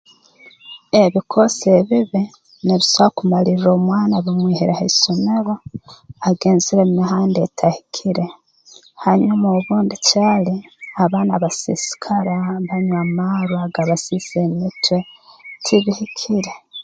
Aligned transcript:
Ebikoosi 1.03 1.67
ebibi 1.79 2.23
nibiso 2.65 3.03
kumalirra 3.15 3.69
omwana 3.77 4.15
bimwihire 4.25 4.73
ha 4.79 4.85
isomero 4.91 5.53
agenzire 6.29 6.81
mu 6.87 6.93
mihanda 6.99 7.39
etahikire 7.47 8.25
hanyuma 9.03 9.47
obundi 9.57 9.95
caali 10.07 10.55
abaana 11.03 11.33
basiisikara 11.43 12.33
banywa 12.67 12.99
amarwa 13.05 13.61
gabasiisa 13.75 14.35
emitwe 14.47 14.97
tibihikire 15.65 16.51